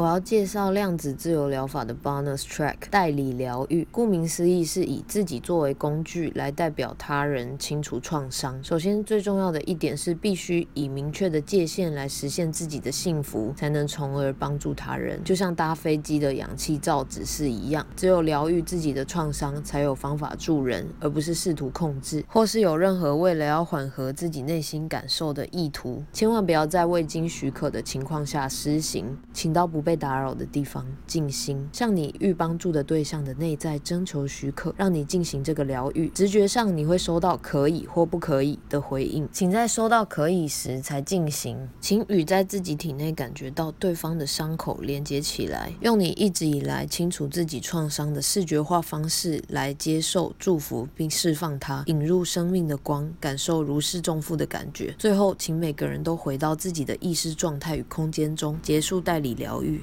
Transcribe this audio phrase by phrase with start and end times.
[0.00, 3.86] 我要介绍量子自由疗法的 bonus track 代理疗愈。
[3.90, 8.58] 顾名思义，是以自己作为工具来代表他人清除创伤。
[8.64, 15.22] 首先，最重要的一点是必须以明确的界限来实现自己的幸福，才能从而帮助他人。
[15.22, 26.02] 就像搭飞机的氧气罩指示一样，只有疗愈自己的创伤，才有方法助人，而不是试图控制，或是有任何为了要缓和自己内心感受的意图。
[26.10, 36.08] 千万不要在未经许可的情况下施行，请到不被被打扰的地方静心，向你欲帮助的对象的内在征求许可，让你进行这个疗愈。
[36.10, 41.68] 直觉上你会收到可以或不可以的回应，请在收到可以时才进行。
[41.80, 54.94] 请与在自己体内感觉到对方的伤口连接起来，用你一直以来清除自己创伤的视觉化方式来接受祝福并释放它，引入生命的光，感受如释重负的感觉。
[54.96, 59.79] 最后，请每个人都回到自己的意识状态与空间中，结束代理疗愈。